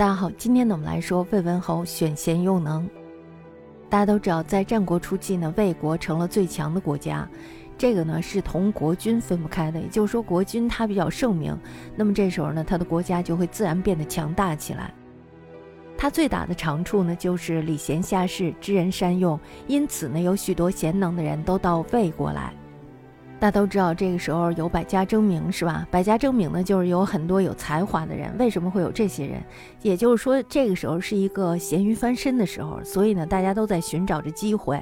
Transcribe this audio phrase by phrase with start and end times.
[0.00, 2.88] 大家好，今天呢，我们来说魏文侯选贤用能。
[3.90, 7.28] 大家都知道，在战国初期呢，魏国成了最强的国家，
[7.76, 9.78] 这个呢是同国君分不开的。
[9.78, 11.54] 也就是说，国君他比较盛名，
[11.94, 14.90] 那么这时候呢，他的国家就会自然变得强大起来。
[15.98, 22.50] 他最大的长处呢，就是礼贤下士，知人善用，因此呢，有许多贤能的人都到魏国来。
[23.40, 25.88] 大家都知道，这个时候有百家争鸣，是吧？
[25.90, 28.30] 百家争鸣呢，就是有很多有才华的人。
[28.38, 29.42] 为什么会有这些人？
[29.80, 34.78] 也就是说，这个时候是一个咸鱼翻身的时候，所以呢，大家都在寻找着机会。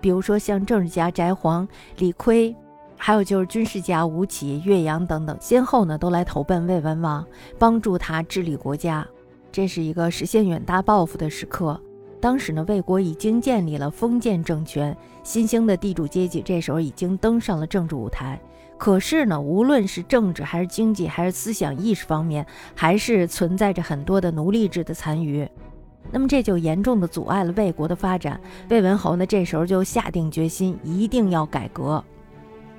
[0.00, 2.52] 比如说，像政治家翟璜、李悝，
[2.96, 7.24] 还有就是军事家吴起、岳阳等等，先后呢都来投奔魏文王，
[7.60, 9.06] 帮助他治理国家。
[9.52, 11.80] 这是一个实现远大抱负的时刻。
[12.24, 18.40] 当时呢，魏国已经建立了封建政权，新兴的地主阶级这时候已经登上了政治舞台。
[18.78, 25.46] 可是呢，无论是政治还是经济还是思想意识方面，还是存在着很多的奴隶制的残余。
[26.10, 28.40] 那么这就严重的阻碍了魏国的发展。
[28.70, 32.02] 魏文侯呢，这时候就下定决心，一定要改革。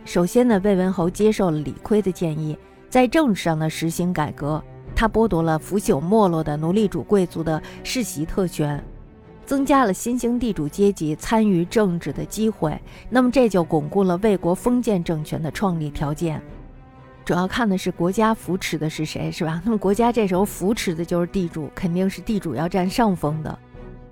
[0.05, 2.57] 首先呢，魏文侯接受了李悝的建议，
[2.89, 4.59] 在政治上呢实行改革。
[4.95, 8.83] 他剥夺了腐朽没落的奴隶主贵族的世袭特权。
[9.45, 12.79] 增加了新兴地主阶级参与政治的机会，
[13.09, 16.41] 那么这就巩固了魏国封建政权的创立条件。
[17.23, 19.61] 主要看的是国家扶持的是谁，是吧？
[19.65, 23.59] 那么国家这时候扶持的就是地主，肯定是地主要占上风的。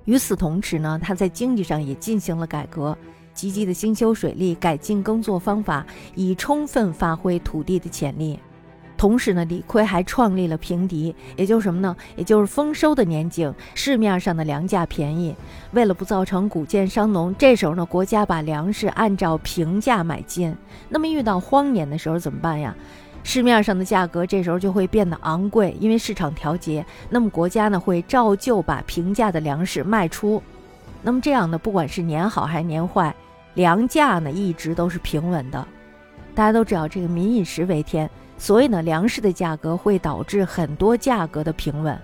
[0.05, 2.97] 与此同时呢，他在经济上也进行了改革，
[3.33, 8.39] 积极的兴修水利，改进耕作方法，以充分发挥土地的潜力。
[9.03, 11.93] 同时呢，李悝还创立了平敌，也就是什么呢？
[12.15, 15.35] 也就是丰收的年景，市面上的粮价便宜。
[15.73, 20.55] 为了不造成谷贱伤农，这时候呢，国家把粮食按照平价买进。
[20.87, 22.73] 那么遇到荒年的时候怎么办呀？
[23.25, 26.85] 市面上的价格这时候就会变得昂贵，因为市场调节。
[27.09, 30.41] 那么国家呢会照旧把平价的粮食卖出。
[31.01, 33.13] 那么这样呢，不管是年好还是年坏，
[33.55, 35.67] 粮价呢一直都是平稳的。
[36.33, 38.09] 大家都知道，这个民以食为天。
[38.43, 41.97] 所以呢，粮食的价格会导致很多价格的平稳。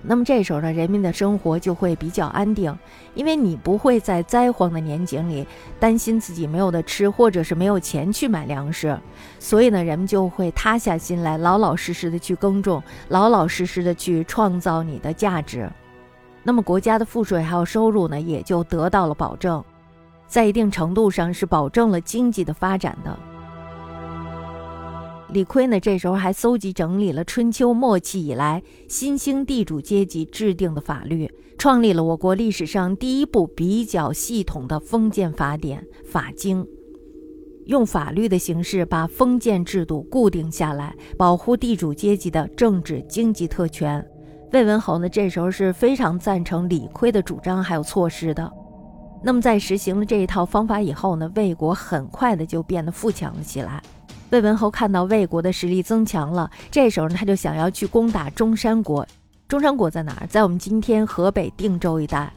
[0.00, 2.72] 那么这时候呢，人民的生活就会比较安定，
[3.14, 5.44] 因为你不会在灾荒的年景里
[5.80, 8.96] 担心自己没有的吃，或者是没有钱去买粮食。
[9.40, 15.68] 所以呢，人们就会塌下心来，老老实实的去耕种，老老实实的去创造你的价值。
[16.44, 19.60] 那么国家的赋税还有收入呢，也就得到了保证，
[20.28, 23.18] 在一定程度上是保证了经济的发展的。
[25.32, 36.62] 李悝呢，这时候还搜集整理了春秋末期以来新兴地主阶级制定的法律，创立了我国历史上第一部比较系统的封建法典《法经》，
[37.64, 44.06] 用法律的形式把封建制度固定下来，保护地主阶级的政治经济特权。
[44.52, 48.52] 魏文侯呢，这时候是非常赞成李悝的主张还有措施的。
[49.24, 53.82] 那么在实行了这一套方法以后呢，魏国很快的就变得富强了起来。
[54.32, 59.06] 魏文侯看到魏国的实力增强了，这时候呢，他就想要去攻打中山国。
[59.46, 60.26] 中山国在哪儿？
[60.26, 62.32] 在我们今天河北定州一带。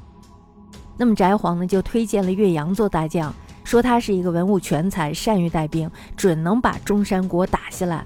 [0.98, 8.06] 那么翟璜呢，就推荐了岳阳做大将，说他是一个文武全才，善于带兵，准能把中山国打下来。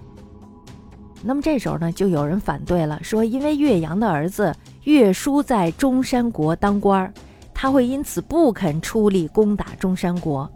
[1.23, 7.11] 那么这时候呢，就有人反对了，说因为岳阳的儿子岳书在中山国当官儿，
[7.55, 10.47] 他会因此不肯出力攻打中山国。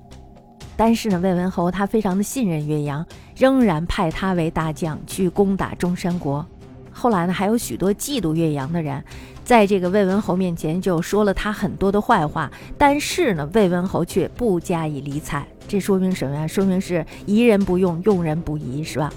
[0.86, 3.06] 但是呢，魏文侯他非常的信任岳阳，
[3.38, 6.46] 仍然派他为大将去攻打中山国。
[6.92, 9.02] 后来呢，还有许多嫉妒岳阳的人，
[9.46, 12.52] 在这个魏文侯面前就说了他很多的坏话。
[12.78, 15.48] 但是呢，魏文侯却不加以理睬。
[15.70, 16.46] 这说明什么呀？
[16.46, 19.10] 说明是疑人不用，用人不疑，是吧？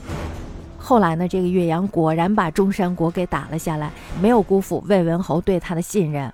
[0.78, 3.90] 后来呢，这个岳阳果然把中山国给打了下来，
[4.22, 6.32] 没有辜负魏文侯对他的信任。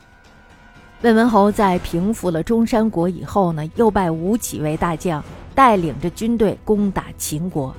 [1.02, 7.74] 魏文侯在平复了中山国以后呢，又拜吴起为大将，带领着军队攻打秦国。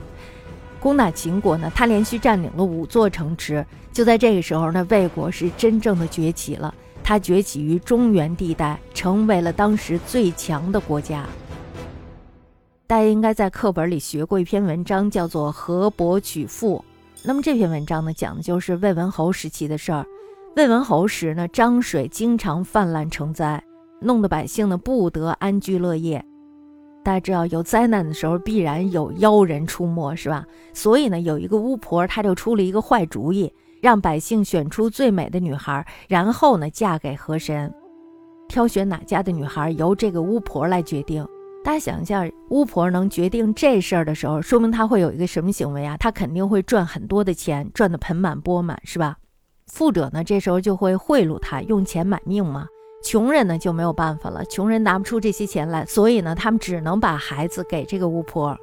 [0.78, 3.66] 攻打秦国呢，他连续占领了五座城池。
[3.94, 6.76] 就在这个时候呢，魏国是真正的崛起了。
[7.02, 11.26] 他崛起于中原地带，成为了当时最强的国家。
[12.86, 16.84] 大家应该在课本里学过一篇文章，叫做《河伯娶妇》。
[17.24, 20.06] 那么这篇文章呢，讲的就是魏文侯时期的事儿。
[20.56, 23.62] 魏文侯时呢，漳水经常泛滥成灾，
[24.00, 26.24] 弄得百姓呢不得安居乐业。
[27.04, 30.46] 大家知道，有灾难的时候必然有妖人出没，是吧？
[30.72, 33.52] 所以呢，有一个巫婆，她就出了一个坏主意，
[33.82, 37.74] 让百姓选出最美的女孩，然后呢嫁给河神。
[38.48, 41.28] 挑选哪家的女孩由这个巫婆来决定。
[41.64, 45.98] 大家想一下，巫婆能决定这事儿的时候，说明她会有一个什么行为啊？
[45.98, 49.18] 她肯定会赚很多的钱，赚得盆满钵满，是吧？
[49.74, 52.68] 富者呢这时候就会贿赂他，用钱买命嘛。
[53.04, 58.56] 穷人呢就没有办法了，穷人拿不出这些钱来，所以呢他们只能把孩子给这个巫婆。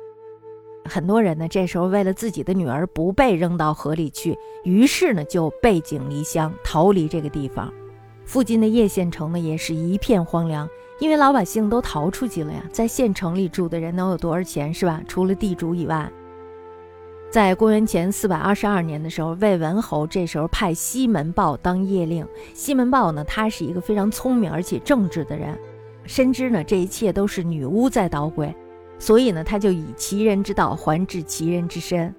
[0.84, 7.72] 很多人呢这时候为了自己的女儿不被扔到河里去，于是呢就背井离乡，逃离这个地方。
[8.24, 10.68] 附近的叶县城呢也是一片荒凉，
[11.00, 12.62] 因为老百姓都逃出去了呀。
[12.70, 15.02] 在县城里住的人能有多少钱是吧？
[15.08, 16.08] 除了地主以外。
[17.30, 22.26] 在公元前四百二十二年的时候，魏文侯这时候派西门豹当邺令。
[22.54, 25.56] 西门豹呢，他是一个非常聪明而且正直的人，
[26.06, 28.52] 深知呢这一切都是女巫在捣鬼，
[28.98, 32.12] 所以呢他就以其人之道还治其人之身，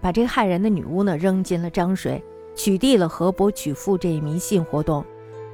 [0.00, 2.20] 把这个害人的女巫呢扔进了漳水，
[2.56, 5.04] 取缔了河伯娶妇这一迷信活动。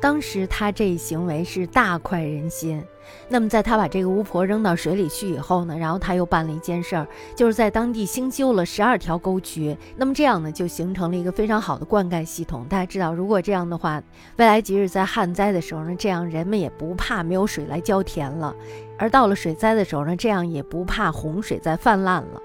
[0.02, 2.82] 当时他这一行为是大快人心。
[3.28, 7.06] 那么，在他把这个巫婆扔到水里去以后呢，然后他又办了一件事儿，
[7.37, 9.76] 就是在当地兴修了十二条沟渠。
[9.96, 12.66] 那么这样呢，就形成了一个非常好的灌溉系统。
[12.69, 14.02] 大家知道，如果这样的话，
[14.38, 18.52] 未来即使在旱灾的时候呢，这样人们也不怕没有水来浇田了；
[18.99, 22.43] 而到了水灾的时候呢，这样也不怕洪水再泛滥了。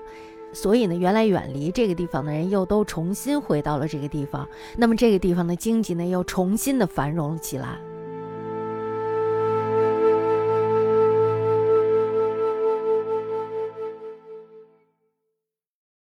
[0.54, 7.78] 所以呢，原来远离这个地方的人又都重新回到了这个地方，那么这个地方的经济呢又重新的繁荣了起来。